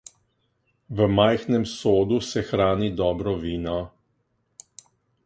V 0.89 1.07
majhnem 1.07 1.65
sodu 1.65 2.19
se 2.29 2.41
hrani 2.49 2.89
dobro 3.01 3.37
vino. 3.43 3.77